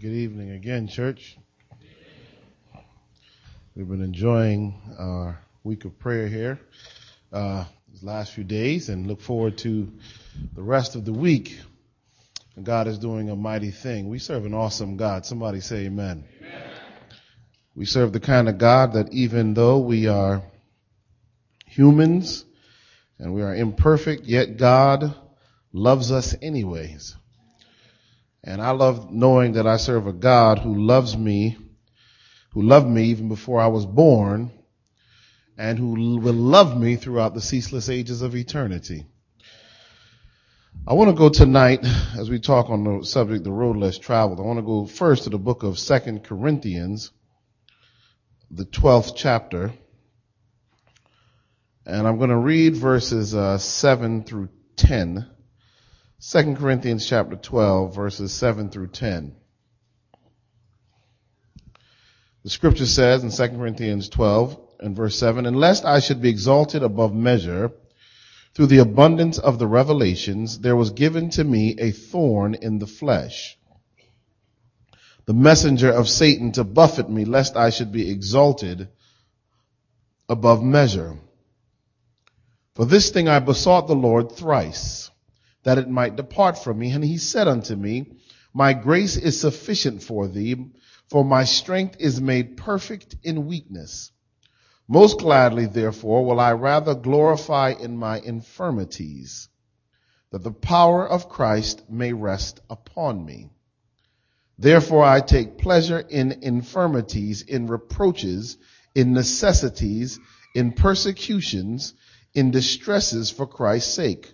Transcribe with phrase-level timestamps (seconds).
[0.00, 1.36] Good evening again, church.
[3.76, 6.58] We've been enjoying our week of prayer here
[7.34, 9.92] uh, these last few days and look forward to
[10.54, 11.60] the rest of the week.
[12.62, 14.08] God is doing a mighty thing.
[14.08, 15.26] We serve an awesome God.
[15.26, 16.24] Somebody say amen.
[16.38, 16.62] amen.
[17.74, 20.40] We serve the kind of God that even though we are
[21.66, 22.46] humans
[23.18, 25.14] and we are imperfect, yet God
[25.74, 27.16] loves us anyways.
[28.42, 31.58] And I love knowing that I serve a God who loves me,
[32.52, 34.50] who loved me even before I was born,
[35.58, 39.04] and who will love me throughout the ceaseless ages of eternity.
[40.86, 41.84] I want to go tonight,
[42.16, 45.24] as we talk on the subject, the road less traveled, I want to go first
[45.24, 47.10] to the book of Second Corinthians,
[48.50, 49.72] the 12th chapter,
[51.84, 55.28] and I'm going to read verses uh, 7 through 10.
[56.22, 59.34] 2 Corinthians chapter 12 verses 7 through 10.
[62.42, 66.28] The scripture says in 2 Corinthians 12 and verse 7, And lest I should be
[66.28, 67.72] exalted above measure
[68.52, 72.86] through the abundance of the revelations, there was given to me a thorn in the
[72.86, 73.58] flesh,
[75.24, 78.88] the messenger of Satan to buffet me, lest I should be exalted
[80.28, 81.16] above measure.
[82.74, 85.10] For this thing I besought the Lord thrice
[85.62, 86.90] that it might depart from me.
[86.92, 88.12] And he said unto me,
[88.52, 90.72] my grace is sufficient for thee,
[91.08, 94.10] for my strength is made perfect in weakness.
[94.88, 99.48] Most gladly, therefore, will I rather glorify in my infirmities,
[100.32, 103.50] that the power of Christ may rest upon me.
[104.58, 108.58] Therefore I take pleasure in infirmities, in reproaches,
[108.94, 110.18] in necessities,
[110.54, 111.94] in persecutions,
[112.34, 114.32] in distresses for Christ's sake.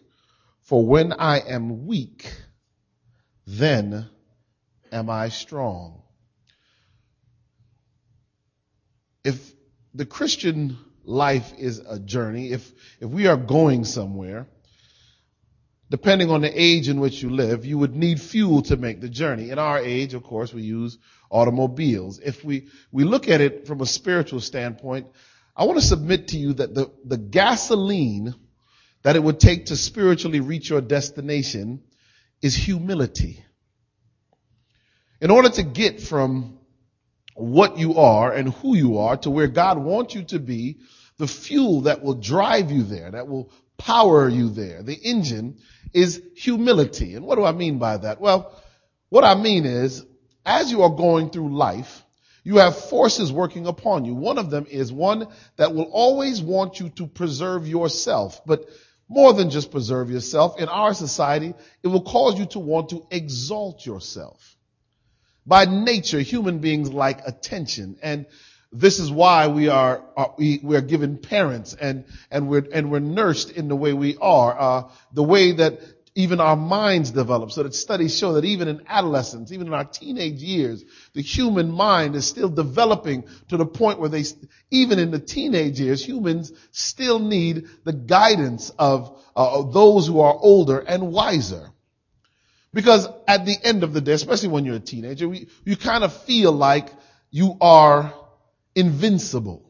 [0.67, 2.29] For when I am weak,
[3.47, 4.09] then
[4.91, 6.03] am I strong.
[9.23, 9.53] If
[9.95, 12.69] the Christian life is a journey, if,
[13.01, 14.49] if we are going somewhere,
[15.89, 19.09] depending on the age in which you live, you would need fuel to make the
[19.09, 19.51] journey.
[19.51, 20.99] In our age, of course, we use
[21.31, 22.19] automobiles.
[22.19, 25.07] If we, we look at it from a spiritual standpoint,
[25.57, 28.35] I want to submit to you that the, the gasoline
[29.07, 31.81] that it would take to spiritually reach your destination
[32.43, 33.41] is humility.
[35.21, 36.59] In order to get from
[37.37, 40.81] what you are and who you are to where God wants you to be,
[41.19, 45.59] the fuel that will drive you there, that will power you there, the engine
[45.95, 47.15] is humility.
[47.15, 48.21] And what do I mean by that?
[48.21, 48.61] Well,
[49.09, 50.05] what I mean is,
[50.45, 52.03] as you are going through life,
[52.43, 54.17] you have forces working upon you.
[54.17, 55.29] One of them is one
[55.59, 58.41] that will always want you to preserve yourself.
[58.45, 58.69] But
[59.09, 60.59] more than just preserve yourself.
[60.59, 64.57] In our society, it will cause you to want to exalt yourself.
[65.47, 68.27] By nature, human beings like attention and
[68.73, 72.91] this is why we are, are we, we, are given parents and and we're and
[72.91, 75.81] we're nursed in the way we are, uh, the way that
[76.17, 77.53] even our minds develop.
[77.53, 80.83] So that studies show that even in adolescence, even in our teenage years,
[81.13, 84.25] the human mind is still developing to the point where they,
[84.71, 90.35] even in the teenage years, humans still need the guidance of, uh, those who are
[90.35, 91.69] older and wiser.
[92.73, 96.03] Because at the end of the day, especially when you're a teenager, we, you kind
[96.03, 96.89] of feel like
[97.31, 98.15] you are
[98.75, 99.66] invincible.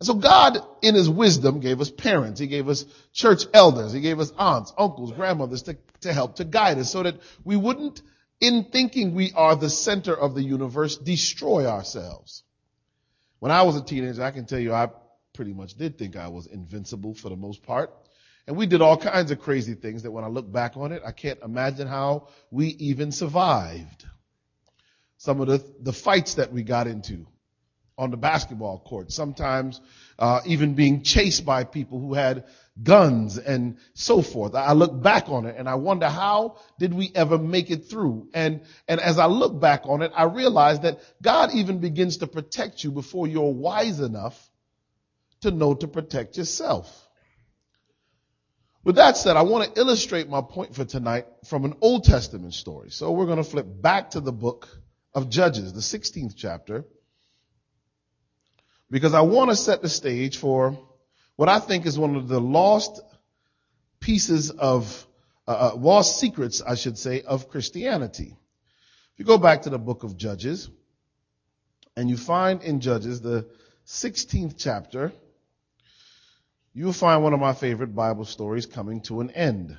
[0.00, 2.38] So God, in His wisdom, gave us parents.
[2.38, 3.92] He gave us church elders.
[3.92, 7.56] He gave us aunts, uncles, grandmothers to, to help, to guide us so that we
[7.56, 8.00] wouldn't,
[8.40, 12.44] in thinking we are the center of the universe, destroy ourselves.
[13.40, 14.88] When I was a teenager, I can tell you I
[15.32, 17.92] pretty much did think I was invincible for the most part.
[18.46, 21.02] And we did all kinds of crazy things that when I look back on it,
[21.04, 24.06] I can't imagine how we even survived.
[25.18, 27.26] Some of the, the fights that we got into
[27.98, 29.80] on the basketball court, sometimes
[30.18, 32.44] uh, even being chased by people who had
[32.80, 34.54] guns and so forth.
[34.54, 38.28] I look back on it and I wonder how did we ever make it through?
[38.32, 42.28] And, and as I look back on it, I realize that God even begins to
[42.28, 44.48] protect you before you're wise enough
[45.40, 47.08] to know to protect yourself.
[48.84, 52.54] With that said, I want to illustrate my point for tonight from an Old Testament
[52.54, 52.90] story.
[52.90, 54.68] So we're going to flip back to the book
[55.14, 56.84] of Judges, the 16th chapter
[58.90, 60.78] because I want to set the stage for
[61.36, 63.00] what I think is one of the lost
[64.00, 65.06] pieces of,
[65.46, 68.36] uh, uh, lost secrets, I should say, of Christianity.
[69.12, 70.68] If you go back to the book of Judges,
[71.96, 73.46] and you find in Judges the
[73.86, 75.12] 16th chapter,
[76.72, 79.76] you'll find one of my favorite Bible stories coming to an end.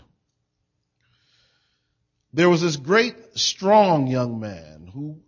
[2.33, 5.21] there was this great, strong young man who,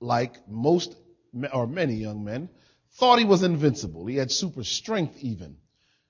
[0.00, 0.94] like most
[1.52, 2.48] or many young men,
[2.96, 4.06] thought he was invincible.
[4.06, 5.56] He had super strength even.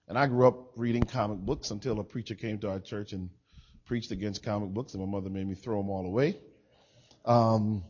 [0.07, 3.31] And I grew up reading comic books until a preacher came to our church and
[3.87, 6.39] preached against comic books, and my mother made me throw them all away.
[7.25, 7.85] Um,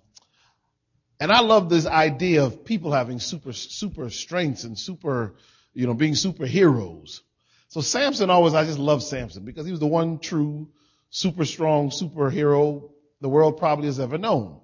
[1.19, 5.35] and I love this idea of people having super, super strengths and super,
[5.73, 7.21] you know, being superheroes.
[7.69, 10.69] So Samson always, I just love Samson because he was the one true,
[11.11, 14.61] super strong superhero the world probably has ever known.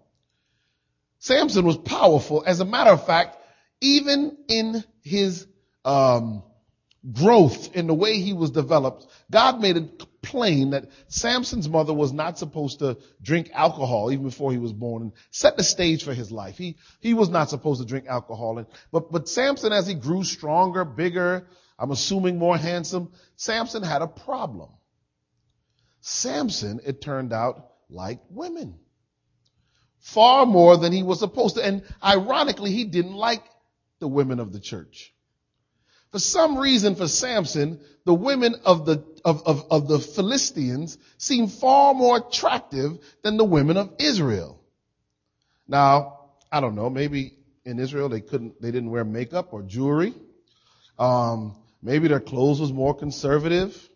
[1.18, 2.44] Samson was powerful.
[2.46, 3.36] As a matter of fact,
[3.80, 5.46] even in his
[5.84, 6.42] um,
[7.12, 12.12] growth in the way he was developed, God made it plain that Samson's mother was
[12.12, 16.12] not supposed to drink alcohol even before he was born and set the stage for
[16.12, 16.58] his life.
[16.58, 18.58] He, he was not supposed to drink alcohol.
[18.58, 21.46] And, but, but Samson, as he grew stronger, bigger,
[21.78, 24.68] I'm assuming more handsome, Samson had a problem.
[26.02, 28.78] Samson, it turned out, liked women.
[29.98, 31.64] Far more than he was supposed to.
[31.64, 33.42] And ironically, he didn't like
[34.00, 35.12] the women of the church.
[36.10, 41.52] For some reason for Samson, the women of the, of, of, of the Philistines seemed
[41.52, 44.60] far more attractive than the women of Israel.
[45.68, 46.20] Now,
[46.50, 50.14] I don't know, maybe in Israel they couldn't, they didn't wear makeup or jewelry.
[50.98, 53.88] Um, maybe their clothes was more conservative.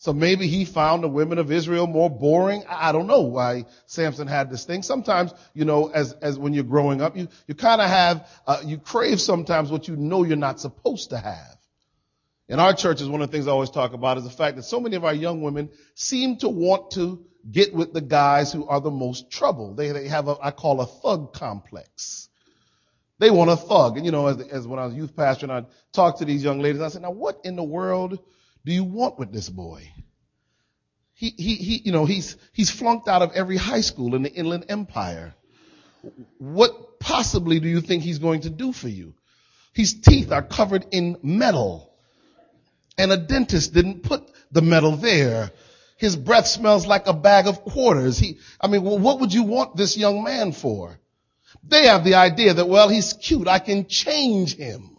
[0.00, 2.64] So maybe he found the women of Israel more boring.
[2.66, 4.82] I don't know why Samson had this thing.
[4.82, 8.62] Sometimes, you know, as, as when you're growing up, you, you kind of have, uh,
[8.64, 11.58] you crave sometimes what you know you're not supposed to have.
[12.48, 14.62] In our churches, one of the things I always talk about is the fact that
[14.62, 18.66] so many of our young women seem to want to get with the guys who
[18.66, 19.74] are the most trouble.
[19.74, 22.30] They, they have a, I call a thug complex.
[23.18, 23.98] They want a thug.
[23.98, 26.42] And you know, as, as when I was youth pastor and I talked to these
[26.42, 28.18] young ladies, I said, now what in the world
[28.64, 29.90] do you want with this boy?
[31.14, 34.32] He, he, he, you know, he's, he's flunked out of every high school in the
[34.32, 35.34] Inland Empire.
[36.38, 39.14] What possibly do you think he's going to do for you?
[39.72, 41.92] His teeth are covered in metal.
[42.96, 45.50] And a dentist didn't put the metal there.
[45.96, 48.18] His breath smells like a bag of quarters.
[48.18, 50.98] He, I mean, well, what would you want this young man for?
[51.62, 53.48] They have the idea that, well, he's cute.
[53.48, 54.96] I can change him.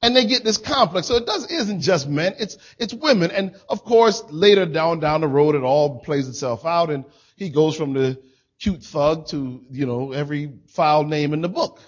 [0.00, 1.08] And they get this complex.
[1.08, 3.30] So it does, isn't just men, it's, it's women.
[3.30, 7.04] And of course, later down, down the road, it all plays itself out and
[7.36, 8.20] he goes from the
[8.60, 11.80] cute thug to, you know, every foul name in the book.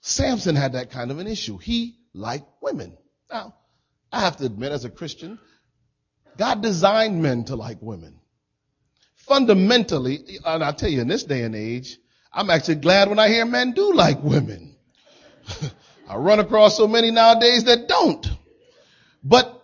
[0.00, 1.58] Samson had that kind of an issue.
[1.58, 2.96] He liked women.
[3.30, 3.54] Now,
[4.10, 5.38] I have to admit, as a Christian,
[6.36, 8.20] God designed men to like women.
[9.14, 11.98] Fundamentally, and I'll tell you, in this day and age,
[12.32, 14.74] I'm actually glad when I hear men do like women.
[16.08, 18.26] I run across so many nowadays that don't.
[19.24, 19.62] But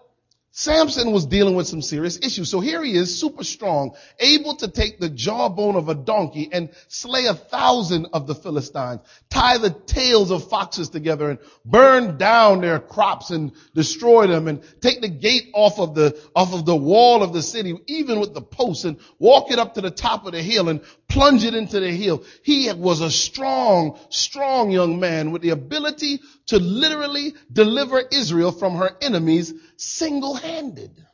[0.59, 2.51] Samson was dealing with some serious issues.
[2.51, 6.71] So here he is, super strong, able to take the jawbone of a donkey and
[6.89, 8.99] slay a thousand of the Philistines,
[9.31, 14.61] tie the tails of foxes together and burn down their crops and destroy them and
[14.81, 18.35] take the gate off of the, off of the wall of the city, even with
[18.35, 21.55] the posts and walk it up to the top of the hill and plunge it
[21.55, 22.25] into the hill.
[22.43, 28.77] He was a strong, strong young man with the ability to literally deliver Israel from
[28.77, 31.05] her enemies single-handed.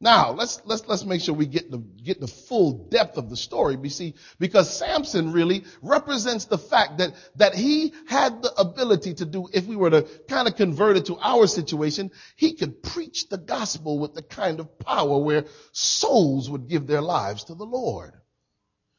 [0.00, 3.38] Now, let's, let's, let's make sure we get the, get the full depth of the
[3.38, 3.78] story.
[3.82, 9.24] You see, because Samson really represents the fact that, that he had the ability to
[9.24, 13.30] do, if we were to kind of convert it to our situation, he could preach
[13.30, 17.64] the gospel with the kind of power where souls would give their lives to the
[17.64, 18.12] Lord.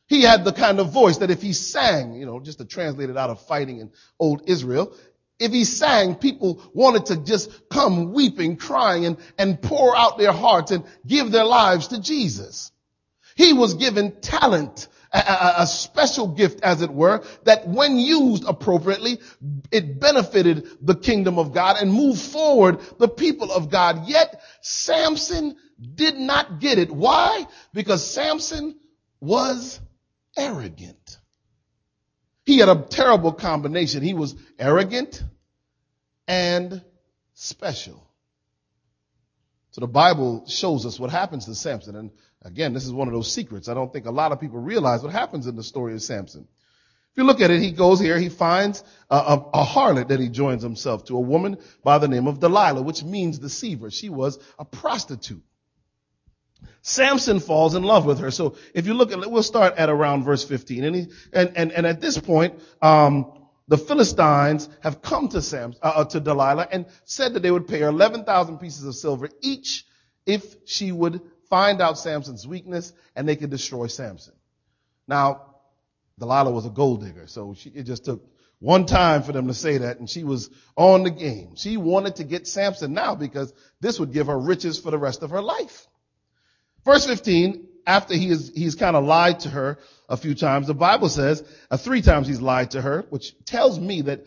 [0.07, 3.09] He had the kind of voice that if he sang, you know, just to translate
[3.09, 4.95] it out of fighting in old Israel,
[5.39, 10.31] if he sang, people wanted to just come weeping, crying, and, and pour out their
[10.31, 12.71] hearts and give their lives to Jesus.
[13.35, 18.45] He was given talent, a, a, a, special gift as it were, that when used
[18.45, 19.19] appropriately,
[19.71, 24.07] it benefited the kingdom of God and moved forward the people of God.
[24.07, 25.57] Yet Samson
[25.95, 26.89] did not get it.
[26.89, 27.45] Why?
[27.73, 28.79] Because Samson
[29.19, 29.81] was
[30.37, 31.17] arrogant.
[32.45, 34.03] He had a terrible combination.
[34.03, 35.23] He was arrogant
[36.27, 36.83] and
[37.33, 38.07] special.
[39.71, 41.95] So the Bible shows us what happens to Samson.
[41.95, 42.11] And
[42.43, 43.67] again, this is one of those secrets.
[43.67, 46.47] I don't think a lot of people realize what happens in the story of Samson.
[47.11, 50.19] If you look at it, he goes here, he finds a, a, a, harlot that
[50.19, 53.89] he joins himself to, a woman by the name of Delilah, which means deceiver.
[53.89, 55.43] She was a prostitute.
[56.81, 58.31] Samson falls in love with her.
[58.31, 60.83] So if you look at, we'll start at around verse 15.
[60.83, 63.31] And, he, and, and, and at this point, um,
[63.67, 67.67] the Philistines have come to Samson, uh, uh, to Delilah and said that they would
[67.67, 69.85] pay her 11,000 pieces of silver each
[70.25, 74.33] if she would find out Samson's weakness and they could destroy Samson.
[75.07, 75.55] Now,
[76.19, 78.23] Delilah was a gold digger, so she, it just took
[78.59, 81.55] one time for them to say that and she was on the game.
[81.55, 85.23] She wanted to get Samson now because this would give her riches for the rest
[85.23, 85.87] of her life.
[86.85, 90.75] Verse 15, after he is, he's kind of lied to her a few times, the
[90.75, 94.25] Bible says, uh, three times he's lied to her, which tells me that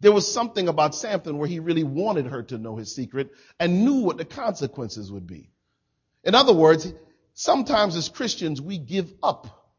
[0.00, 3.84] there was something about Samson where he really wanted her to know his secret and
[3.84, 5.50] knew what the consequences would be.
[6.22, 6.92] In other words,
[7.34, 9.72] sometimes as Christians, we give up.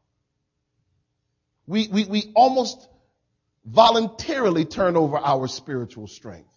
[1.66, 2.86] We, we, we almost
[3.64, 6.50] voluntarily turn over our spiritual strength.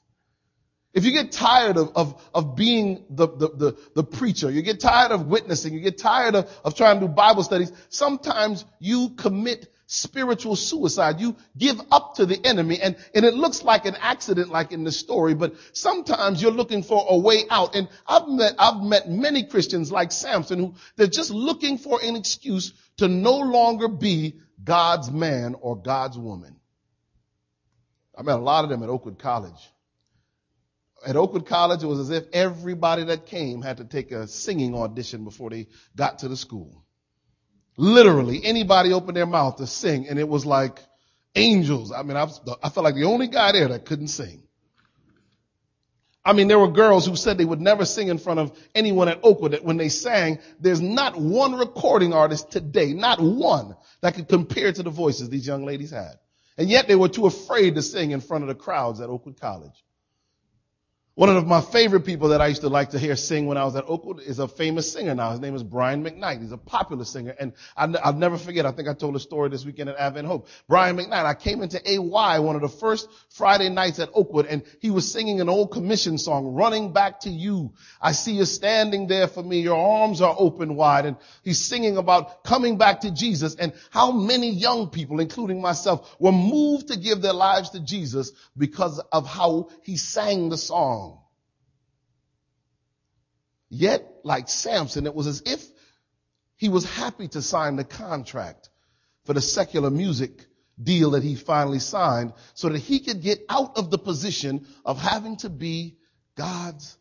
[0.94, 4.80] If you get tired of, of, of being the, the, the, the, preacher, you get
[4.80, 9.10] tired of witnessing, you get tired of, of trying to do Bible studies, sometimes you
[9.18, 11.20] commit spiritual suicide.
[11.20, 14.84] You give up to the enemy and, and it looks like an accident like in
[14.84, 17.76] the story, but sometimes you're looking for a way out.
[17.76, 22.16] And I've met, I've met many Christians like Samson who they're just looking for an
[22.16, 26.56] excuse to no longer be God's man or God's woman.
[28.16, 29.73] I met a lot of them at Oakwood College.
[31.06, 34.76] At Oakwood College, it was as if everybody that came had to take a singing
[34.76, 36.84] audition before they got to the school.
[37.78, 40.80] Literally, anybody opened their mouth to sing, and it was like
[41.36, 41.92] angels.
[41.92, 44.44] I mean, I, was, I felt like the only guy there that couldn't sing.
[46.26, 49.10] I mean, there were girls who said they would never sing in front of anyone
[49.10, 49.52] at Oakwood.
[49.52, 54.72] That when they sang, there's not one recording artist today, not one, that could compare
[54.72, 56.14] to the voices these young ladies had.
[56.58, 59.42] And yet they were too afraid to sing in front of the crowds at Oakwood
[59.42, 59.84] College.
[61.16, 63.66] One of my favorite people that I used to like to hear sing when I
[63.66, 65.30] was at Oakwood is a famous singer now.
[65.30, 66.42] His name is Brian McKnight.
[66.42, 67.36] He's a popular singer.
[67.40, 70.48] And I'll never forget, I think I told a story this weekend at Advent Hope.
[70.68, 74.64] Brian McKnight, I came into AY one of the first Friday nights at Oakwood and
[74.80, 77.74] he was singing an old commission song, Running Back to You.
[78.02, 79.60] I see you standing there for me.
[79.60, 81.06] Your arms are open wide.
[81.06, 86.16] And he's singing about coming back to Jesus and how many young people, including myself,
[86.18, 91.03] were moved to give their lives to Jesus because of how he sang the song.
[93.76, 95.66] Yet, like Samson, it was as if
[96.58, 98.70] he was happy to sign the contract
[99.26, 100.46] for the secular music
[100.82, 105.00] deal that he finally signed so that he could get out of the position of
[105.00, 105.98] having to be
[106.36, 106.96] God's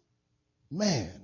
[0.71, 1.22] man.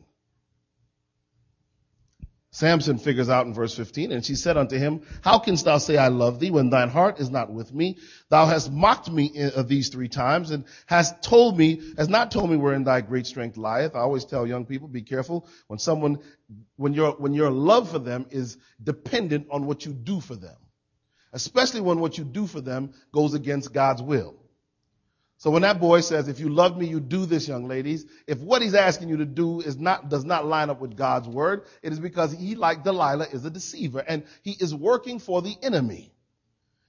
[2.50, 5.98] Samson figures out in verse 15, and she said unto him, How canst thou say
[5.98, 7.98] I love thee when thine heart is not with me?
[8.30, 12.30] Thou hast mocked me eh, of these three times and hast told me, has not
[12.30, 13.94] told me wherein thy great strength lieth.
[13.94, 16.20] I always tell young people, be careful when someone,
[16.76, 20.56] when your, when your love for them is dependent on what you do for them.
[21.34, 24.36] Especially when what you do for them goes against God's will.
[25.38, 28.40] So when that boy says, if you love me, you do this, young ladies, if
[28.40, 31.62] what he's asking you to do is not, does not line up with God's word,
[31.80, 35.54] it is because he, like Delilah, is a deceiver and he is working for the
[35.62, 36.12] enemy.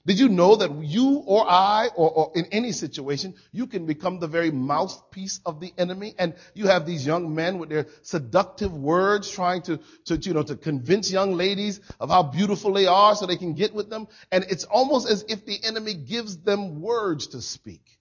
[0.07, 4.19] Did you know that you or I or, or, in any situation, you can become
[4.19, 6.15] the very mouthpiece of the enemy?
[6.17, 10.41] And you have these young men with their seductive words trying to, to, you know,
[10.41, 14.07] to convince young ladies of how beautiful they are so they can get with them.
[14.31, 17.98] And it's almost as if the enemy gives them words to speak.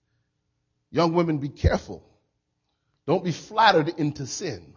[0.91, 2.03] Young women, be careful.
[3.05, 4.75] Don't be flattered into sin.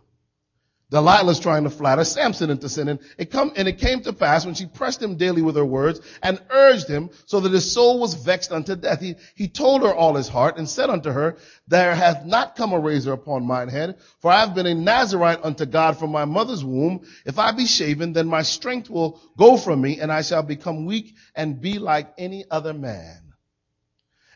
[0.92, 2.88] Delilah's trying to flatter Samson into sin.
[2.88, 5.64] And it come, and it came to pass when she pressed him daily with her
[5.64, 9.00] words and urged him so that his soul was vexed unto death.
[9.00, 12.74] He, he told her all his heart and said unto her, there hath not come
[12.74, 16.26] a razor upon mine head, for I have been a Nazarite unto God from my
[16.26, 17.06] mother's womb.
[17.24, 20.84] If I be shaven, then my strength will go from me and I shall become
[20.84, 23.31] weak and be like any other man.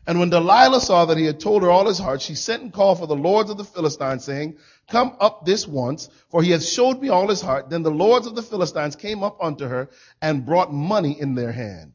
[0.07, 2.73] And when Delilah saw that he had told her all his heart, she sent and
[2.73, 4.59] called for the lords of the Philistines, saying,
[4.89, 7.71] Come up this once, for he has showed me all his heart.
[7.71, 9.91] Then the lords of the Philistines came up unto her
[10.23, 11.95] and brought money in their hand.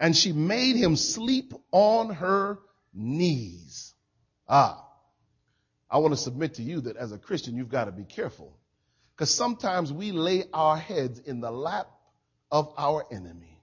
[0.00, 2.58] And she made him sleep on her
[2.94, 3.94] knees.
[4.48, 4.82] Ah,
[5.90, 8.56] I want to submit to you that as a Christian, you've got to be careful.
[9.14, 11.88] Because sometimes we lay our heads in the lap
[12.50, 13.55] of our enemy.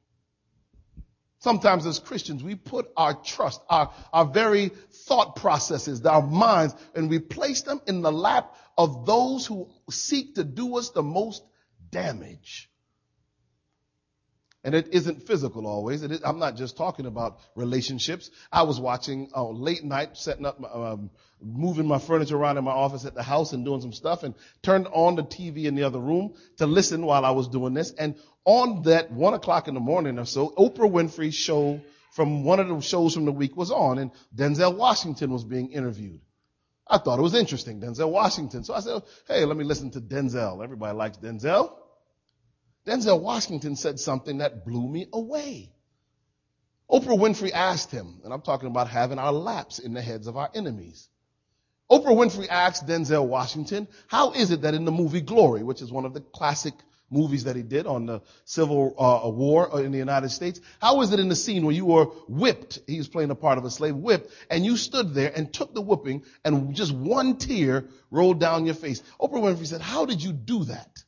[1.44, 7.10] Sometimes as Christians, we put our trust, our, our very thought processes, our minds, and
[7.10, 11.44] we place them in the lap of those who seek to do us the most
[11.92, 12.70] damage.
[14.66, 16.04] And it isn't physical always.
[16.04, 18.32] I'm not just talking about relationships.
[18.52, 21.10] I was watching uh, late night, setting up, um,
[21.42, 24.36] moving my furniture around in my office at the house and doing some stuff and
[24.62, 27.92] turned on the TV in the other room to listen while I was doing this.
[27.92, 28.16] And
[28.46, 32.70] on that one o'clock in the morning or so, Oprah Winfrey's show from one of
[32.70, 36.22] the shows from the week was on and Denzel Washington was being interviewed.
[36.88, 38.64] I thought it was interesting, Denzel Washington.
[38.64, 40.64] So I said, hey, let me listen to Denzel.
[40.64, 41.74] Everybody likes Denzel.
[42.86, 45.72] Denzel Washington said something that blew me away.
[46.90, 50.38] Oprah Winfrey asked him, and I'm talking about having our laps in the heads of
[50.38, 51.08] our enemies.
[51.90, 55.92] Oprah Winfrey asked Denzel Washington, how is it that in the movie Glory, which is
[55.92, 56.74] one of the classic
[57.10, 61.14] movies that he did on the Civil uh, War in the United States, how is
[61.14, 63.72] it in the scene where you were whipped, he was playing the part of a
[63.72, 68.40] slave, whipped, and you stood there and took the whipping and just one tear rolled
[68.40, 69.02] down your face?
[69.22, 71.04] Oprah Winfrey said, how did you do that?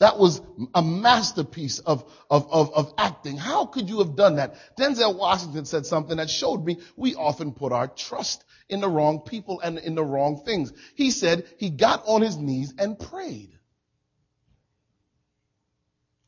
[0.00, 0.40] That was
[0.74, 3.36] a masterpiece of, of, of, of, acting.
[3.36, 4.56] How could you have done that?
[4.76, 9.20] Denzel Washington said something that showed me we often put our trust in the wrong
[9.20, 10.72] people and in the wrong things.
[10.94, 13.50] He said he got on his knees and prayed.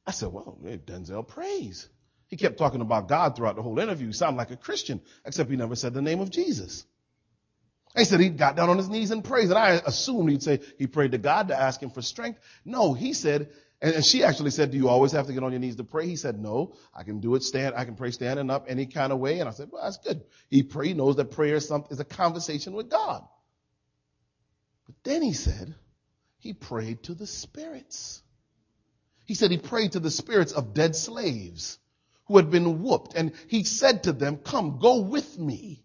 [0.07, 1.89] I said, well, Denzel prays.
[2.29, 4.09] He kept talking about God throughout the whole interview.
[4.09, 6.85] He sounded like a Christian, except he never said the name of Jesus.
[7.97, 9.51] He said he got down on his knees and prayed.
[9.51, 12.41] And I assumed he'd say he prayed to God to ask him for strength.
[12.65, 13.51] No, he said,
[13.83, 16.07] and she actually said, do you always have to get on your knees to pray?
[16.07, 19.13] He said, no, I can do it stand, I can pray standing up any kind
[19.13, 19.41] of way.
[19.41, 20.23] And I said, well, that's good.
[20.49, 23.25] He pray, he knows that prayer is, something, is a conversation with God.
[24.87, 25.75] But then he said,
[26.39, 28.23] he prayed to the spirits.
[29.27, 31.79] He said he prayed to the spirits of dead slaves
[32.27, 33.15] who had been whooped.
[33.15, 35.82] And he said to them, come, go with me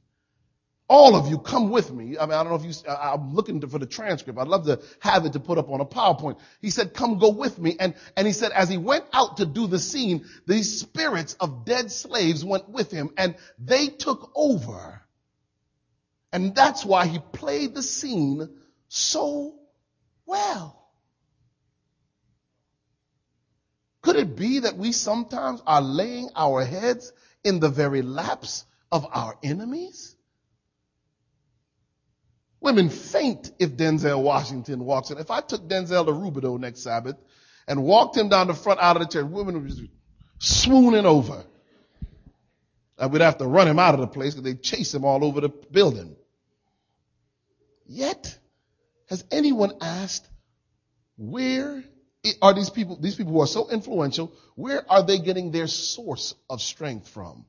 [0.90, 2.18] all of you come with me.
[2.18, 4.40] I mean, I don't know if you, I'm looking for the transcript.
[4.40, 6.40] I'd love to have it to put up on a PowerPoint.
[6.62, 7.76] He said, come go with me.
[7.78, 11.66] And, and he said, as he went out to do the scene, these spirits of
[11.66, 15.02] dead slaves went with him and they took over.
[16.32, 18.50] And that's why he played the scene
[18.88, 19.56] so
[20.26, 20.90] well.
[24.02, 27.12] Could it be that we sometimes are laying our heads
[27.44, 30.17] in the very laps of our enemies?
[32.68, 35.18] Women faint if Denzel Washington walks in.
[35.18, 37.16] If I took Denzel to Rubidoux next Sabbath
[37.66, 39.90] and walked him down the front out of the church, women would be
[40.40, 41.46] swooning over.
[42.98, 45.24] And we'd have to run him out of the place because they'd chase him all
[45.24, 46.18] over the building.
[47.86, 48.38] Yet,
[49.10, 50.28] has anyone asked,
[51.16, 51.86] where
[52.42, 56.36] are these people, these people who are so influential, where are they getting their source
[56.50, 57.46] of strength from?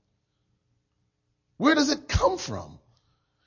[1.56, 2.78] Where does it come from?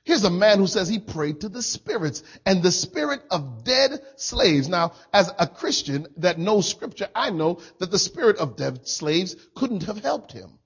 [0.04, 4.02] Here's a man who says he prayed to the spirits and the spirit of dead
[4.16, 4.68] slaves.
[4.68, 9.36] Now, as a Christian that knows scripture, I know that the spirit of dead slaves
[9.56, 10.58] couldn't have helped him.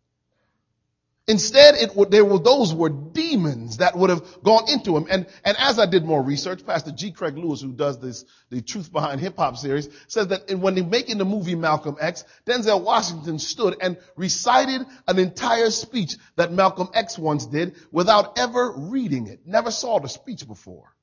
[1.27, 5.07] Instead, it there were those were demons that would have gone into him.
[5.09, 7.11] And, and as I did more research, Pastor G.
[7.11, 10.83] Craig Lewis, who does this, the Truth Behind Hip Hop series, says that when they
[10.83, 16.89] making the movie Malcolm X, Denzel Washington stood and recited an entire speech that Malcolm
[16.93, 19.47] X once did without ever reading it.
[19.47, 20.93] Never saw the speech before.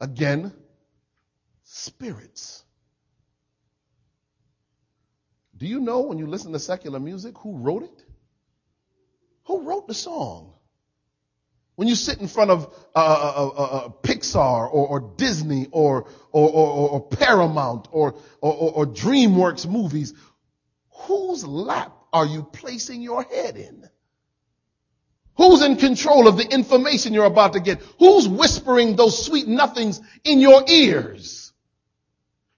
[0.00, 0.52] Again,
[1.62, 2.64] spirits.
[5.60, 8.04] Do you know when you listen to secular music who wrote it?
[9.44, 10.54] Who wrote the song?
[11.76, 16.48] When you sit in front of uh, uh, uh, Pixar or, or Disney or, or,
[16.48, 20.14] or, or Paramount or, or DreamWorks movies,
[20.90, 23.88] whose lap are you placing your head in?
[25.36, 27.80] Who's in control of the information you're about to get?
[27.98, 31.49] Who's whispering those sweet nothings in your ears?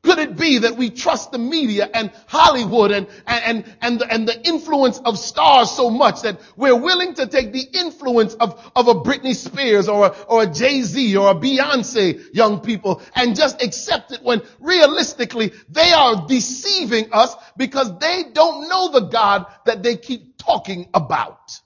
[0.02, 4.26] Could it be that we trust the media and Hollywood and, and, and, the, and
[4.26, 8.88] the influence of stars so much that we're willing to take the influence of, of
[8.88, 13.62] a Britney Spears or a, or a Jay-Z or a Beyonce young people and just
[13.62, 19.84] accept it when realistically they are deceiving us because they don't know the God that
[19.84, 21.60] they keep talking about.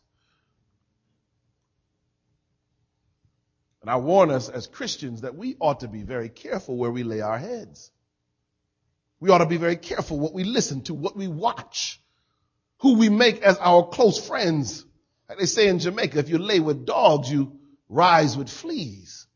[3.81, 7.03] And I warn us as Christians that we ought to be very careful where we
[7.03, 7.93] lay our heads.
[9.21, 12.01] We ought to be very careful what we listen to, what we watch,
[12.79, 14.85] who we make as our close friends.
[15.29, 19.27] Like they say in Jamaica, if you lay with dogs, you rise with fleas.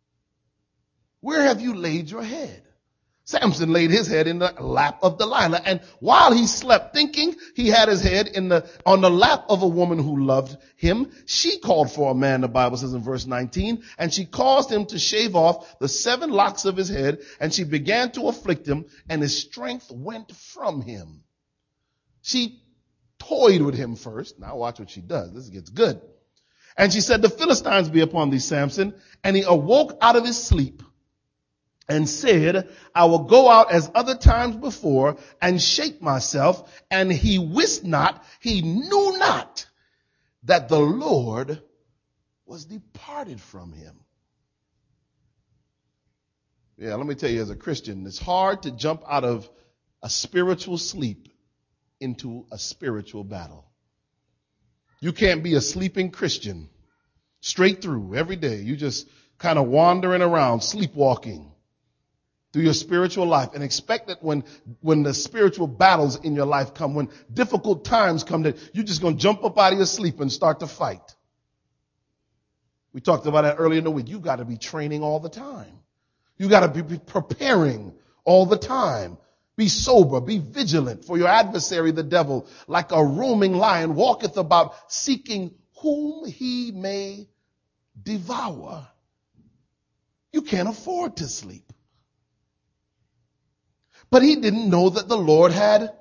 [1.20, 2.62] Where have you laid your head?
[3.30, 5.62] Samson laid his head in the lap of Delilah.
[5.64, 9.62] And while he slept thinking he had his head in the, on the lap of
[9.62, 13.26] a woman who loved him, she called for a man, the Bible says in verse
[13.26, 17.54] 19, and she caused him to shave off the seven locks of his head, and
[17.54, 21.22] she began to afflict him, and his strength went from him.
[22.22, 22.60] She
[23.20, 24.40] toyed with him first.
[24.40, 25.32] Now watch what she does.
[25.32, 26.00] This gets good.
[26.76, 28.94] And she said, the Philistines be upon thee, Samson.
[29.22, 30.82] And he awoke out of his sleep
[31.90, 36.72] and said, I will go out as other times before and shake myself.
[36.88, 39.66] And he wist not, he knew not
[40.44, 41.60] that the Lord
[42.46, 43.96] was departed from him.
[46.78, 49.50] Yeah, let me tell you as a Christian, it's hard to jump out of
[50.00, 51.28] a spiritual sleep
[51.98, 53.66] into a spiritual battle.
[55.00, 56.70] You can't be a sleeping Christian
[57.40, 58.60] straight through every day.
[58.60, 61.50] You just kind of wandering around, sleepwalking
[62.52, 64.44] through your spiritual life and expect that when,
[64.80, 69.00] when the spiritual battles in your life come, when difficult times come, that you're just
[69.00, 71.14] going to jump up out of your sleep and start to fight.
[72.92, 74.08] We talked about that earlier in the week.
[74.08, 75.78] You got to be training all the time.
[76.38, 79.18] You got to be preparing all the time.
[79.56, 84.90] Be sober, be vigilant, for your adversary, the devil, like a roaming lion, walketh about
[84.90, 87.28] seeking whom he may
[88.02, 88.88] devour.
[90.32, 91.69] You can't afford to sleep.
[94.10, 95.92] But he didn't know that the Lord had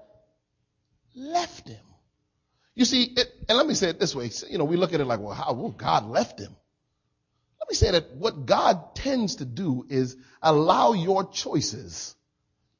[1.15, 1.79] left him.
[2.75, 4.31] You see, it, and let me say it this way.
[4.49, 6.55] You know, we look at it like, well, how, well, God left him.
[7.59, 12.15] Let me say that what God tends to do is allow your choices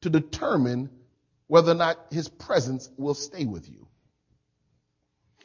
[0.02, 0.90] to determine
[1.48, 3.88] whether or not his presence will stay with you.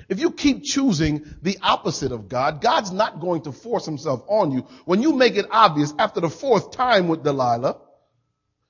[0.09, 4.53] If you keep choosing the opposite of God, God's not going to force himself on
[4.53, 4.67] you.
[4.85, 7.79] When you make it obvious after the fourth time with Delilah,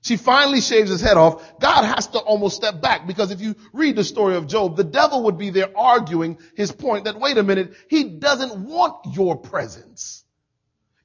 [0.05, 1.59] she finally shaves his head off.
[1.59, 4.83] God has to almost step back because if you read the story of Job, the
[4.83, 9.35] devil would be there arguing his point that, wait a minute, he doesn't want your
[9.35, 10.23] presence.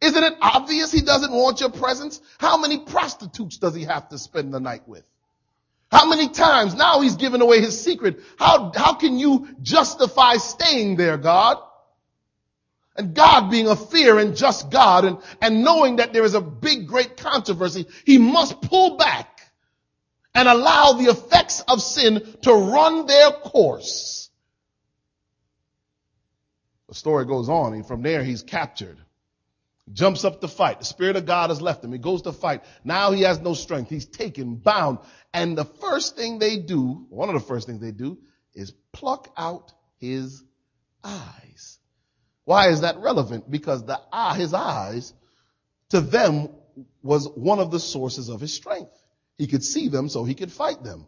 [0.02, 2.20] Isn't it obvious he doesn't want your presence?
[2.38, 5.04] How many prostitutes does he have to spend the night with?
[5.90, 6.74] How many times?
[6.74, 8.20] Now he's given away his secret.
[8.38, 11.56] How, how can you justify staying there, God?
[12.96, 16.40] And God being a fear and just God and, and knowing that there is a
[16.40, 19.40] big, great controversy, he must pull back
[20.34, 24.30] and allow the effects of sin to run their course.
[26.88, 28.98] The story goes on and from there he's captured.
[29.92, 30.78] Jumps up to fight.
[30.78, 31.92] The Spirit of God has left him.
[31.92, 32.62] He goes to fight.
[32.84, 33.90] Now he has no strength.
[33.90, 34.98] He's taken, bound.
[35.34, 38.18] And the first thing they do, one of the first things they do,
[38.54, 40.44] is pluck out his
[41.02, 41.79] eyes.
[42.50, 43.48] Why is that relevant?
[43.48, 45.14] Because the eye, his eyes,
[45.90, 46.48] to them,
[47.00, 48.90] was one of the sources of his strength.
[49.38, 51.06] He could see them so he could fight them.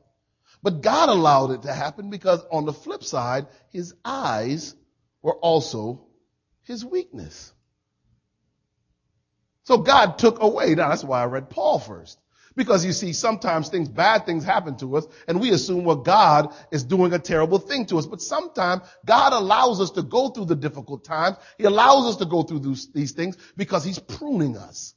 [0.62, 4.76] But God allowed it to happen because on the flip side, his eyes
[5.20, 6.06] were also
[6.62, 7.52] his weakness.
[9.64, 10.76] So God took away.
[10.76, 12.20] Now that's why I read Paul first.
[12.54, 16.54] Because you see, sometimes things, bad things happen to us and we assume, well, God
[16.70, 18.06] is doing a terrible thing to us.
[18.06, 21.36] But sometimes God allows us to go through the difficult times.
[21.56, 24.94] He allows us to go through these, these things because he's pruning us.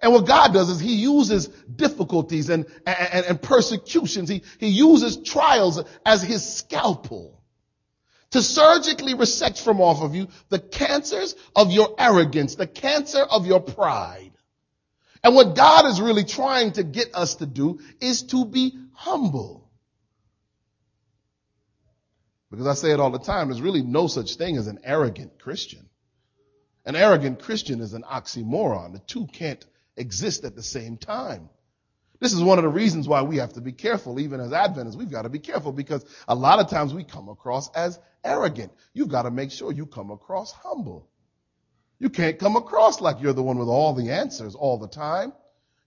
[0.00, 4.28] And what God does is he uses difficulties and, and, and persecutions.
[4.28, 7.42] He, he uses trials as his scalpel
[8.30, 13.46] to surgically resect from off of you the cancers of your arrogance, the cancer of
[13.46, 14.32] your pride.
[15.22, 19.68] And what God is really trying to get us to do is to be humble.
[22.50, 25.38] Because I say it all the time, there's really no such thing as an arrogant
[25.38, 25.88] Christian.
[26.84, 28.92] An arrogant Christian is an oxymoron.
[28.92, 29.64] The two can't
[29.96, 31.50] exist at the same time.
[32.20, 34.96] This is one of the reasons why we have to be careful, even as Adventists.
[34.96, 38.72] We've got to be careful because a lot of times we come across as arrogant.
[38.92, 41.08] You've got to make sure you come across humble.
[41.98, 45.32] You can't come across like you're the one with all the answers all the time.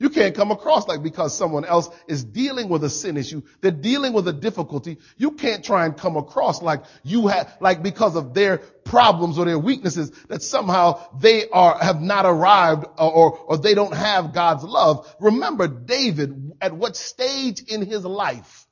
[0.01, 3.69] You can't come across like because someone else is dealing with a sin issue, they're
[3.69, 4.97] dealing with a difficulty.
[5.15, 9.45] You can't try and come across like you have, like because of their problems or
[9.45, 14.63] their weaknesses that somehow they are, have not arrived or, or, they don't have God's
[14.63, 15.15] love.
[15.19, 18.65] Remember David, at what stage in his life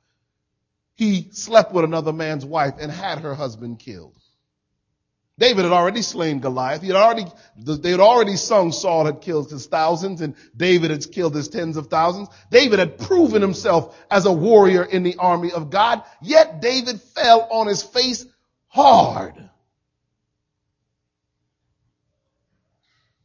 [0.96, 4.19] he slept with another man's wife and had her husband killed.
[5.40, 6.82] David had already slain Goliath.
[6.82, 7.24] He had already,
[7.56, 11.78] they had already sung Saul had killed his thousands and David had killed his tens
[11.78, 12.28] of thousands.
[12.50, 17.48] David had proven himself as a warrior in the army of God, yet David fell
[17.50, 18.26] on his face
[18.68, 19.32] hard.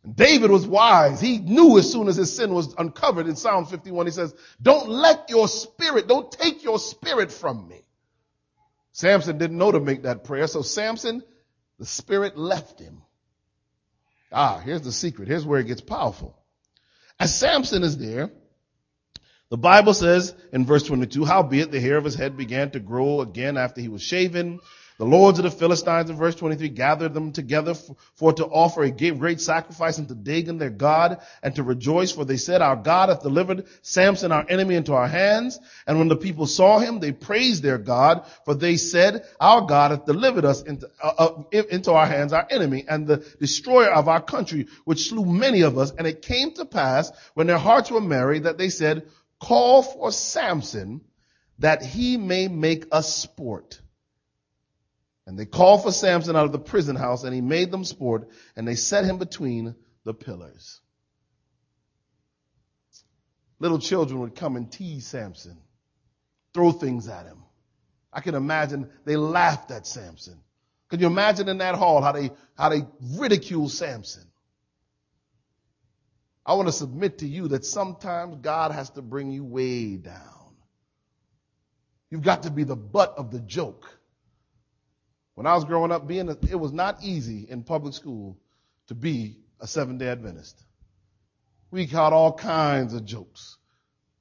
[0.10, 1.20] David was wise.
[1.20, 4.88] He knew as soon as his sin was uncovered in Psalm 51, he says, don't
[4.88, 7.82] let your spirit, don't take your spirit from me.
[8.94, 10.48] Samson didn't know to make that prayer.
[10.48, 11.22] So Samson
[11.80, 13.02] the Spirit left him.
[14.32, 15.28] Ah, here's the secret.
[15.28, 16.38] Here's where it gets powerful.
[17.20, 18.32] As Samson is there,
[19.50, 23.22] the Bible says in verse 22, howbeit the hair of his head began to grow
[23.22, 24.60] again after he was shaven,
[24.98, 27.74] The lords of the Philistines in verse 23 gathered them together
[28.16, 32.38] for, to offer a great sacrifice unto Dagon their God and to rejoice for they
[32.38, 35.60] said, our God hath delivered Samson our enemy into our hands.
[35.86, 39.92] And when the people saw him, they praised their God for they said, our God
[39.92, 44.08] hath delivered us into, uh, uh, into our hands, our enemy and the destroyer of
[44.08, 45.92] our country, which slew many of us.
[45.92, 49.10] And it came to pass when their hearts were merry that they said,
[49.42, 51.02] call for Samson
[51.60, 53.82] that he may make us sport.
[55.28, 58.30] And they called for Samson out of the prison house and he made them sport
[58.56, 60.82] and they set him between the pillars.
[63.60, 65.58] Little children would come and tease Samson,
[66.54, 67.40] throw things at him.
[68.14, 70.40] I can imagine they laughed at Samson.
[70.90, 72.86] Can you imagine in that hall how they, how they
[73.18, 74.24] ridicule Samson?
[76.46, 80.56] I want to submit to you that sometimes God has to bring you way down.
[82.12, 83.88] You've got to be the butt of the joke.
[85.36, 88.38] When I was growing up, being a, it was not easy in public school
[88.88, 90.64] to be a seven day Adventist.
[91.72, 93.58] We caught all kinds of jokes.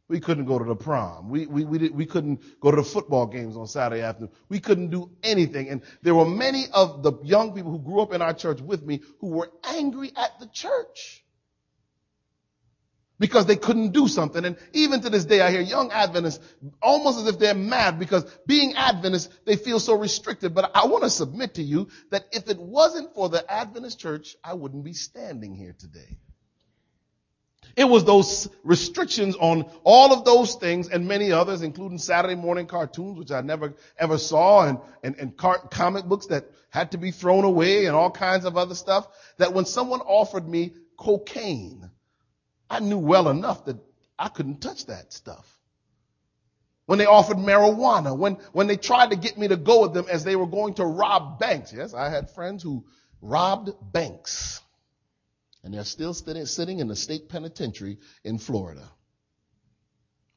[0.08, 1.30] We couldn't go to the prom.
[1.30, 4.32] We, we, we, did, we couldn't go to the football games on Saturday afternoon.
[4.48, 5.70] We couldn't do anything.
[5.70, 8.82] And there were many of the young people who grew up in our church with
[8.84, 11.23] me who were angry at the church
[13.24, 14.44] because they couldn't do something.
[14.44, 16.44] And even to this day, I hear young Adventists
[16.82, 20.54] almost as if they're mad because being Adventist, they feel so restricted.
[20.54, 24.36] But I want to submit to you that if it wasn't for the Adventist church,
[24.44, 26.18] I wouldn't be standing here today.
[27.78, 32.66] It was those restrictions on all of those things and many others, including Saturday morning
[32.66, 36.98] cartoons, which I never ever saw, and, and, and car- comic books that had to
[36.98, 39.08] be thrown away and all kinds of other stuff,
[39.38, 41.90] that when someone offered me cocaine,
[42.74, 43.76] I knew well enough that
[44.18, 45.46] I couldn't touch that stuff.
[46.86, 50.06] When they offered marijuana, when, when they tried to get me to go with them
[50.10, 51.72] as they were going to rob banks.
[51.72, 52.84] Yes, I had friends who
[53.22, 54.60] robbed banks.
[55.62, 58.90] And they're still sitting in the state penitentiary in Florida.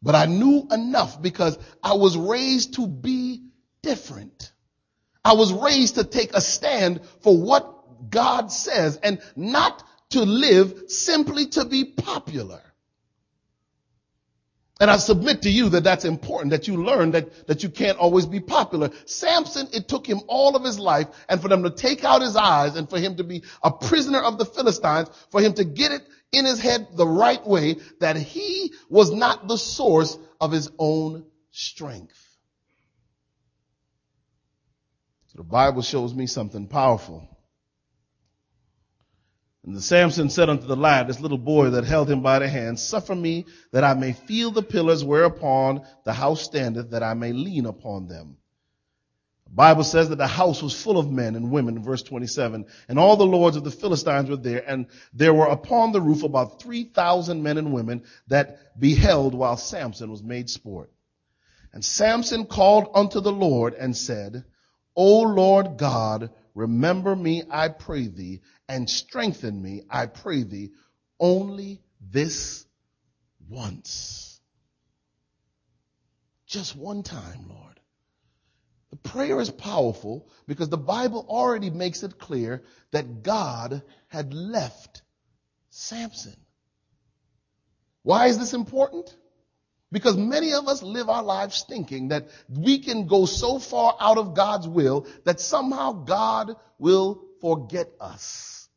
[0.03, 3.41] But I knew enough because I was raised to be
[3.81, 4.51] different.
[5.25, 10.83] I was raised to take a stand for what God says and not to live
[10.87, 12.61] simply to be popular.
[14.79, 17.97] And I submit to you that that's important, that you learn that, that you can't
[17.97, 18.91] always be popular.
[19.05, 22.35] Samson, it took him all of his life and for them to take out his
[22.35, 25.91] eyes and for him to be a prisoner of the Philistines, for him to get
[25.91, 30.69] it in his head the right way that he was not the source of his
[30.77, 32.23] own strength.
[35.33, 37.27] The Bible shows me something powerful.
[39.67, 42.79] And Samson said unto the lad, this little boy that held him by the hand,
[42.79, 47.33] suffer me that I may feel the pillars whereupon the house standeth, that I may
[47.33, 48.37] lean upon them.
[49.43, 52.97] The Bible says that the house was full of men and women, verse 27, and
[52.97, 56.61] all the lords of the Philistines were there, and there were upon the roof about
[56.61, 60.89] 3,000 men and women that beheld while Samson was made sport.
[61.73, 64.45] And Samson called unto the Lord and said,
[64.95, 70.71] O Lord God, remember me, I pray thee, and strengthen me, I pray thee,
[71.19, 72.65] only this
[73.47, 74.41] once.
[76.47, 77.79] Just one time, Lord.
[78.89, 85.03] The prayer is powerful because the Bible already makes it clear that God had left
[85.69, 86.35] Samson.
[88.01, 89.15] Why is this important?
[89.91, 94.17] Because many of us live our lives thinking that we can go so far out
[94.17, 98.67] of God's will that somehow God will forget us.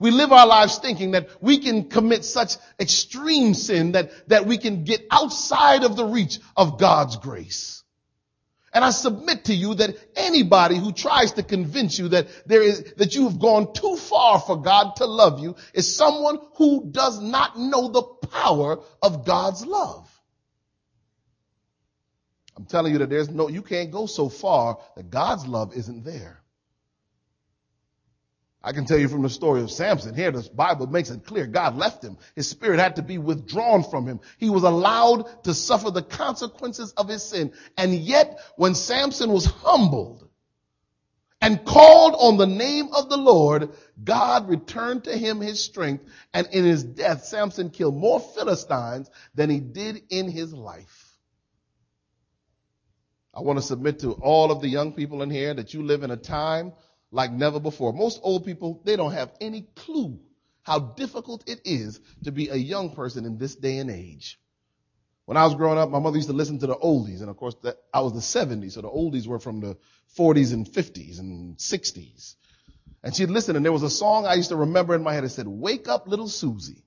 [0.00, 4.56] We live our lives thinking that we can commit such extreme sin that, that we
[4.56, 7.84] can get outside of the reach of God's grace.
[8.72, 12.94] And I submit to you that anybody who tries to convince you that there is,
[12.96, 17.20] that you have gone too far for God to love you is someone who does
[17.20, 20.09] not know the power of God's love.
[22.60, 26.04] I'm telling you that there's no, you can't go so far that God's love isn't
[26.04, 26.42] there.
[28.62, 31.46] I can tell you from the story of Samson here, the Bible makes it clear
[31.46, 32.18] God left him.
[32.36, 34.20] His spirit had to be withdrawn from him.
[34.36, 37.54] He was allowed to suffer the consequences of his sin.
[37.78, 40.28] And yet, when Samson was humbled
[41.40, 43.70] and called on the name of the Lord,
[44.04, 46.04] God returned to him his strength.
[46.34, 50.99] And in his death, Samson killed more Philistines than he did in his life.
[53.40, 56.02] I want to submit to all of the young people in here that you live
[56.02, 56.74] in a time
[57.10, 57.90] like never before.
[57.94, 60.20] Most old people, they don't have any clue
[60.62, 64.38] how difficult it is to be a young person in this day and age.
[65.24, 67.22] When I was growing up, my mother used to listen to the oldies.
[67.22, 67.56] And of course,
[67.94, 68.72] I was the 70s.
[68.72, 69.78] So the oldies were from the
[70.18, 72.34] 40s and 50s and 60s.
[73.02, 75.24] And she'd listen and there was a song I used to remember in my head.
[75.24, 76.84] It said, wake up little Susie.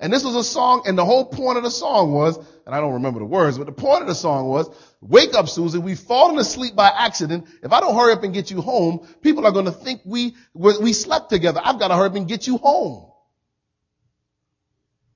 [0.00, 2.80] And this was a song and the whole point of the song was, and I
[2.80, 5.98] don't remember the words, but the point of the song was, wake up Susie, we've
[5.98, 7.48] fallen asleep by accident.
[7.64, 10.36] If I don't hurry up and get you home, people are going to think we,
[10.54, 11.60] we slept together.
[11.62, 13.10] I've got to hurry up and get you home.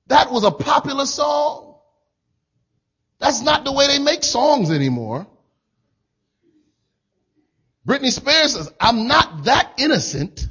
[0.07, 1.77] That was a popular song.
[3.19, 5.27] That's not the way they make songs anymore.
[7.87, 10.45] Britney Spears says, I'm not that innocent.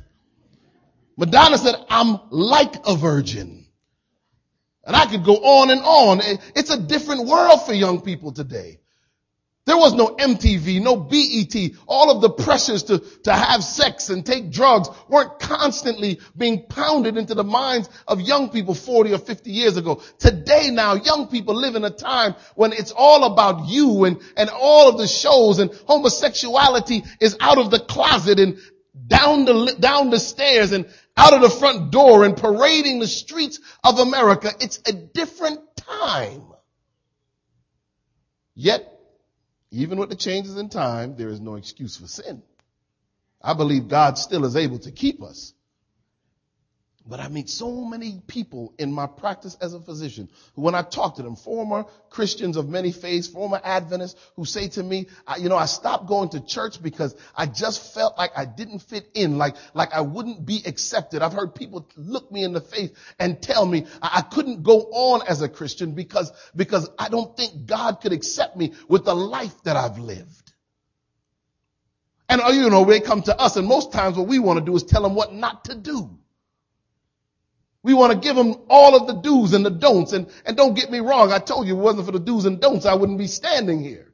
[1.18, 3.61] Madonna said, I'm like a virgin.
[4.84, 6.20] And I could go on and on.
[6.56, 8.80] It's a different world for young people today.
[9.64, 11.78] There was no MTV, no BET.
[11.86, 17.16] All of the pressures to, to have sex and take drugs weren't constantly being pounded
[17.16, 20.02] into the minds of young people 40 or 50 years ago.
[20.18, 24.50] Today now, young people live in a time when it's all about you and, and
[24.50, 28.58] all of the shows and homosexuality is out of the closet and
[29.06, 33.60] down the, down the stairs and out of the front door and parading the streets
[33.84, 34.50] of America.
[34.60, 36.42] It's a different time.
[38.54, 38.92] Yet
[39.72, 42.42] even with the changes in time, there is no excuse for sin.
[43.40, 45.54] I believe God still is able to keep us.
[47.04, 50.82] But I meet so many people in my practice as a physician who, when I
[50.82, 55.48] talk to them, former Christians of many faiths, former Adventists, who say to me, you
[55.48, 59.36] know, I stopped going to church because I just felt like I didn't fit in,
[59.36, 61.22] like, like I wouldn't be accepted.
[61.22, 64.82] I've heard people look me in the face and tell me I, I couldn't go
[64.82, 69.14] on as a Christian because, because I don't think God could accept me with the
[69.14, 70.52] life that I've lived.
[72.28, 74.64] And, uh, you know, they come to us and most times what we want to
[74.64, 76.18] do is tell them what not to do.
[77.82, 80.12] We want to give them all of the do's and the don'ts.
[80.12, 81.32] And, and don't get me wrong.
[81.32, 82.86] I told you it wasn't for the do's and don'ts.
[82.86, 84.12] I wouldn't be standing here.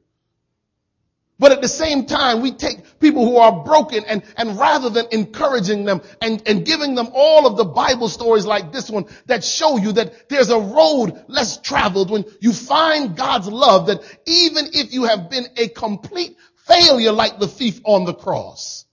[1.39, 5.05] But at the same time, we take people who are broken and, and rather than
[5.11, 9.45] encouraging them and, and giving them all of the Bible stories like this one that
[9.45, 14.65] show you that there's a road less traveled when you find God's love that even
[14.73, 16.35] if you have been a complete
[16.67, 18.85] failure like the thief on the cross,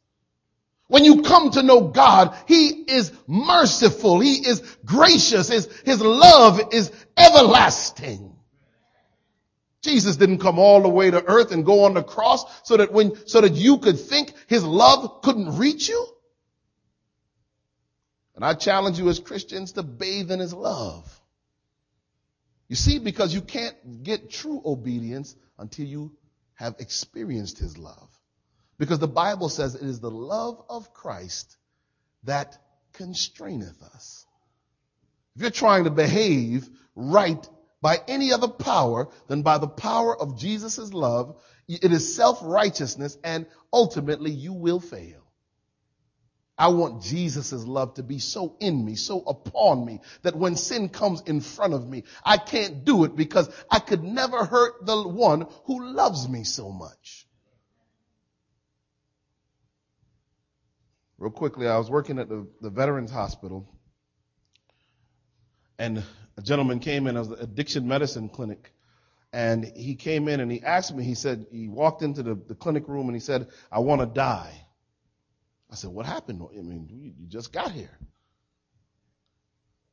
[0.89, 4.21] when you come to know God, He is merciful.
[4.21, 5.49] He is gracious.
[5.49, 8.37] His, His love is everlasting.
[9.83, 12.93] Jesus didn't come all the way to earth and go on the cross so that
[12.93, 16.07] when, so that you could think His love couldn't reach you.
[18.35, 21.21] And I challenge you as Christians to bathe in His love.
[22.69, 26.13] You see, because you can't get true obedience until you
[26.55, 28.16] have experienced His love.
[28.79, 31.57] Because the Bible says it is the love of Christ
[32.25, 32.59] that
[32.93, 34.27] constraineth us.
[35.35, 37.49] If you're trying to behave right
[37.81, 43.47] by any other power than by the power of Jesus' love, it is self-righteousness and
[43.73, 45.23] ultimately you will fail.
[46.59, 50.89] I want Jesus' love to be so in me, so upon me, that when sin
[50.89, 55.07] comes in front of me, I can't do it because I could never hurt the
[55.07, 57.26] one who loves me so much.
[61.19, 63.69] Real quickly, I was working at the, the Veterans Hospital,
[65.79, 66.03] and
[66.37, 68.73] a gentleman came in as the addiction medicine clinic.
[69.33, 72.55] And he came in and he asked me, he said, he walked into the, the
[72.55, 74.53] clinic room and he said, I want to die.
[75.71, 76.43] I said, what happened?
[76.57, 77.91] I mean, you just got here.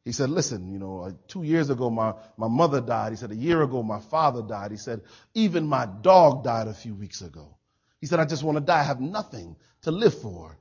[0.05, 3.11] He said, listen, you know, uh, two years ago my, my mother died.
[3.11, 4.71] He said, a year ago my father died.
[4.71, 5.01] He said,
[5.33, 7.57] even my dog died a few weeks ago.
[7.99, 8.81] He said, I just want to die.
[8.81, 10.57] I have nothing to live for.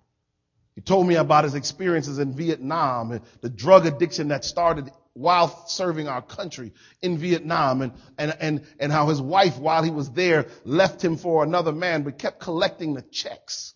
[0.74, 5.66] He told me about his experiences in Vietnam and the drug addiction that started while
[5.66, 10.10] serving our country in Vietnam and, and, and, and how his wife, while he was
[10.10, 13.74] there, left him for another man, but kept collecting the checks.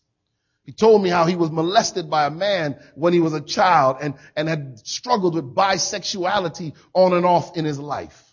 [0.64, 3.98] He told me how he was molested by a man when he was a child
[4.00, 8.25] and, and had struggled with bisexuality on and off in his life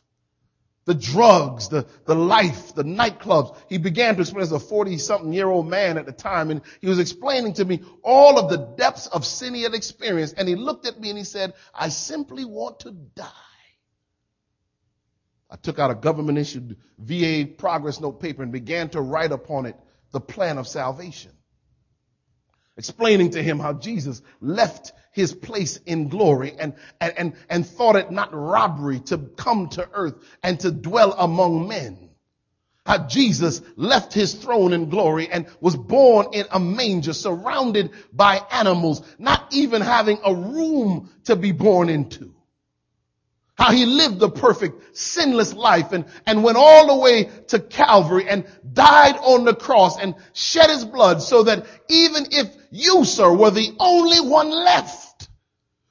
[0.86, 3.56] the drugs, the, the life, the nightclubs.
[3.70, 6.62] He began to explain as a 40 something year old man at the time and
[6.82, 10.48] he was explaining to me all of the depths of sin he had experienced and
[10.48, 13.28] he looked at me and he said, I simply want to die.
[15.50, 19.68] I took out a government issued VA progress note paper and began to write upon
[19.68, 19.76] it
[20.12, 21.32] the plan of salvation.
[22.76, 27.96] Explaining to him how Jesus left his place in glory and, and, and, and thought
[27.96, 32.10] it not robbery to come to earth and to dwell among men.
[32.86, 38.42] How Jesus left his throne in glory and was born in a manger surrounded by
[38.52, 42.33] animals, not even having a room to be born into.
[43.56, 48.28] How he lived the perfect, sinless life and, and went all the way to Calvary
[48.28, 53.32] and died on the cross and shed his blood so that even if you, sir,
[53.32, 55.28] were the only one left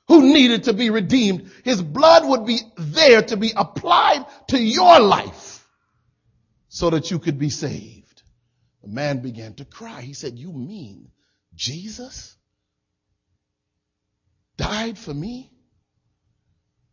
[0.09, 4.99] who needed to be redeemed, his blood would be there to be applied to your
[4.99, 5.65] life
[6.69, 8.23] so that you could be saved.
[8.83, 10.01] The man began to cry.
[10.01, 11.13] He said, you mean
[11.55, 12.37] Jesus
[14.57, 15.52] died for me?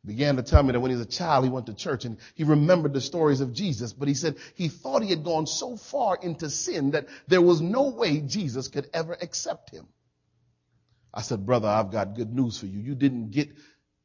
[0.06, 2.18] Began to tell me that when he was a child, he went to church and
[2.34, 5.76] he remembered the stories of Jesus, but he said he thought he had gone so
[5.76, 9.88] far into sin that there was no way Jesus could ever accept him.
[11.14, 12.80] I said, brother, I've got good news for you.
[12.80, 13.50] You didn't get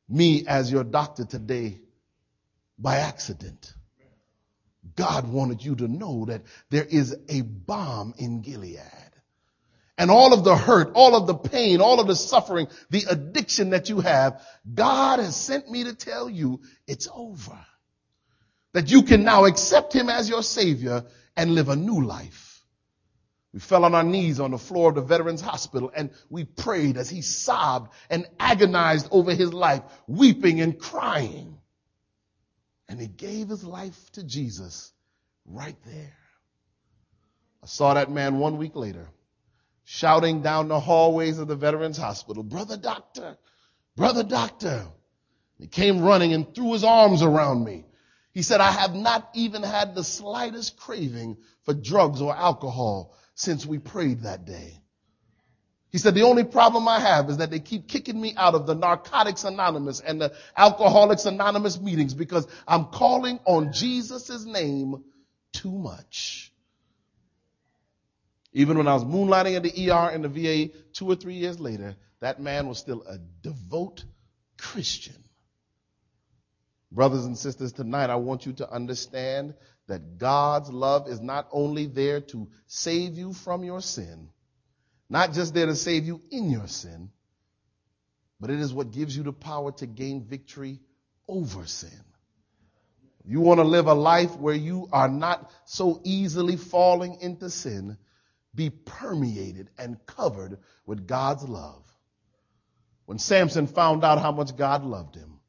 [0.09, 1.81] me as your doctor today
[2.79, 3.73] by accident.
[4.97, 9.04] God wanted you to know that there is a balm in Gilead
[9.97, 13.71] and all of the hurt, all of the pain, all of the suffering, the addiction
[13.71, 14.43] that you have,
[14.73, 17.59] God has sent me to tell you it's over.
[18.73, 21.05] That you can now accept Him as your Savior
[21.37, 22.55] and live a new life.
[23.53, 26.97] We fell on our knees on the floor of the Veterans Hospital and we prayed
[26.97, 31.57] as he sobbed and agonized over his life, weeping and crying.
[32.89, 34.93] And he gave his life to Jesus
[35.47, 36.17] right there.
[37.63, 39.09] I saw that man one week later
[39.85, 43.37] shouting down the hallways of the Veterans Hospital, Brother Doctor,
[43.97, 44.87] Brother Doctor.
[45.59, 47.85] He came running and threw his arms around me.
[48.33, 53.65] He said, I have not even had the slightest craving for drugs or alcohol since
[53.65, 54.81] we prayed that day.
[55.91, 58.67] He said, the only problem I have is that they keep kicking me out of
[58.67, 65.05] the Narcotics Anonymous and the Alcoholics Anonymous meetings because I'm calling on Jesus' name
[65.53, 66.53] too much.
[68.55, 71.59] Even when I was moonlighting at the ER and the VA two or three years
[71.59, 74.05] later, that man was still a devout
[74.57, 75.17] Christian.
[76.93, 79.55] Brothers and sisters, tonight I want you to understand
[79.89, 84.31] that God's love is not only there to save you from your sin,
[85.11, 87.11] not just there to save you in your sin,
[88.41, 90.81] but it is what gives you the power to gain victory
[91.29, 92.05] over sin.
[93.25, 97.97] You want to live a life where you are not so easily falling into sin,
[98.55, 101.85] be permeated and covered with God's love.
[103.07, 105.41] When Samson found out how much God loved him,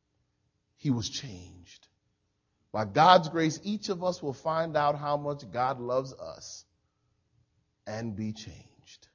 [0.78, 1.88] he was changed.
[2.72, 6.66] By God's grace, each of us will find out how much God loves us
[7.88, 9.08] and be changed.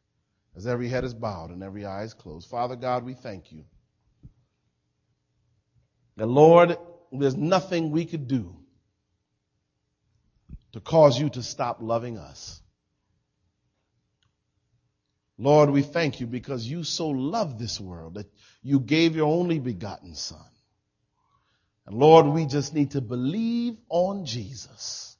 [0.57, 2.49] As every head is bowed and every eye is closed.
[2.49, 3.65] Father God, we thank you.
[6.17, 6.77] The Lord,
[7.13, 8.57] there's nothing we could do
[10.73, 12.63] to cause you to stop loving us.
[15.41, 18.31] Lord, we thank you because you so love this world that
[18.63, 20.45] you gave your only begotten son.
[21.87, 25.17] And Lord, we just need to believe on Jesus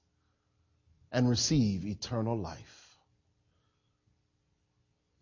[1.11, 2.99] and receive eternal life.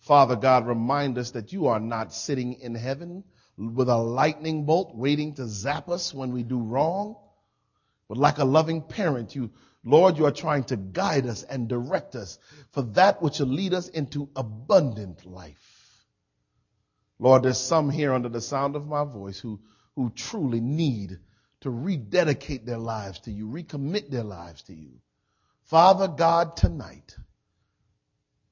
[0.00, 3.22] Father God, remind us that you are not sitting in heaven
[3.56, 7.14] with a lightning bolt waiting to zap us when we do wrong,
[8.08, 9.52] but like a loving parent, you
[9.84, 12.38] Lord, you are trying to guide us and direct us
[12.72, 16.04] for that which will lead us into abundant life.
[17.18, 19.60] Lord, there's some here under the sound of my voice who,
[19.96, 21.18] who truly need
[21.60, 24.90] to rededicate their lives to you, recommit their lives to you.
[25.64, 27.16] Father God, tonight,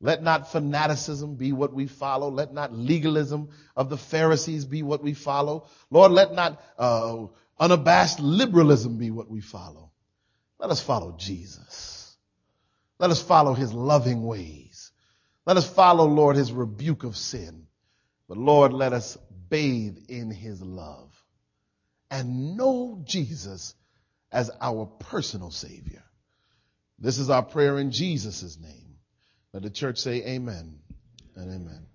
[0.00, 2.30] let not fanaticism be what we follow.
[2.30, 5.68] Let not legalism of the Pharisees be what we follow.
[5.90, 7.26] Lord, let not uh,
[7.58, 9.92] unabashed liberalism be what we follow.
[10.58, 12.16] Let us follow Jesus.
[12.98, 14.90] Let us follow his loving ways.
[15.44, 17.66] Let us follow, Lord, his rebuke of sin.
[18.28, 19.16] But Lord, let us
[19.48, 21.12] bathe in his love
[22.10, 23.74] and know Jesus
[24.32, 26.02] as our personal savior.
[26.98, 28.96] This is our prayer in Jesus' name.
[29.52, 30.78] Let the church say amen
[31.36, 31.86] and amen.